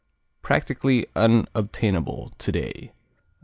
[0.41, 2.91] Practically unobtainable today.